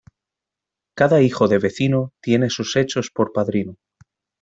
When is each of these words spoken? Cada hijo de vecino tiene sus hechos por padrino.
Cada 0.95 1.21
hijo 1.21 1.47
de 1.47 1.59
vecino 1.59 2.11
tiene 2.23 2.49
sus 2.49 2.75
hechos 2.75 3.11
por 3.11 3.31
padrino. 3.31 3.77